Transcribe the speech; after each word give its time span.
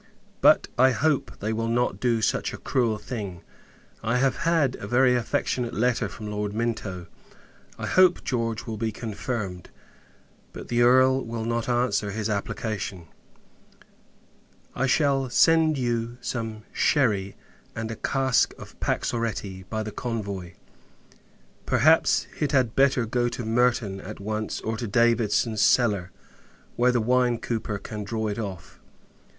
But, 0.41 0.67
I 0.79 0.89
hope, 0.89 1.37
they 1.41 1.53
will 1.53 1.67
not 1.67 1.99
do 1.99 2.23
such 2.23 2.53
a 2.55 2.57
cruel 2.57 2.97
thing. 2.97 3.43
I 4.01 4.17
have 4.17 4.35
had 4.37 4.73
a 4.77 4.87
very 4.87 5.13
affectionate 5.15 5.75
letter 5.75 6.09
from 6.09 6.31
Lord 6.31 6.55
Minto. 6.55 7.05
I 7.77 7.85
hope 7.85 8.23
George 8.23 8.65
will 8.65 8.77
be 8.77 8.91
confirmed; 8.91 9.69
but, 10.53 10.69
the 10.69 10.81
Earl 10.81 11.23
will 11.23 11.45
not 11.45 11.69
answer 11.69 12.09
his 12.09 12.31
application. 12.31 13.09
I 14.73 14.87
shall 14.87 15.29
send 15.29 15.77
you 15.77 16.17
some 16.19 16.63
sherry, 16.71 17.35
and 17.75 17.91
a 17.91 17.95
cask 17.95 18.55
of 18.57 18.79
paxoretti, 18.79 19.69
by 19.69 19.83
the 19.83 19.91
convoy. 19.91 20.53
Perhaps, 21.67 22.25
it 22.39 22.53
had 22.53 22.75
better 22.75 23.05
go 23.05 23.29
to 23.29 23.45
Merton, 23.45 24.01
at 24.01 24.19
once; 24.19 24.61
or, 24.61 24.77
to 24.77 24.87
Davison's 24.87 25.61
cellar, 25.61 26.09
where 26.75 26.91
the 26.91 26.99
wine 27.01 27.37
cooper 27.37 27.77
can 27.77 28.03
draw 28.03 28.29
it 28.29 28.39
off. 28.39 28.79